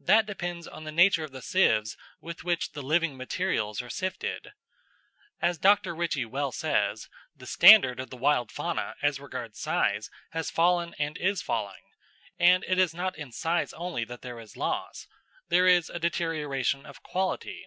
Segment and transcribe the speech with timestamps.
[0.00, 4.50] That depends on the nature of the sieves with which the living materials are sifted.
[5.40, 5.94] As Dr.
[5.94, 11.16] Ritchie well says, the standard of the wild fauna as regards size has fallen and
[11.16, 11.84] is falling,
[12.36, 15.06] and it is not in size only that there is loss,
[15.50, 17.64] there is a deterioration of quality.